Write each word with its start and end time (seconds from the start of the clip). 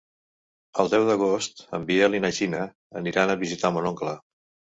El 0.83 0.87
deu 0.93 1.03
d'agost 1.09 1.61
en 1.79 1.85
Biel 1.89 2.17
i 2.21 2.23
na 2.25 2.33
Gina 2.39 2.63
aniran 3.03 3.35
a 3.37 3.37
visitar 3.45 3.73
mon 3.79 3.93
oncle. 3.93 4.17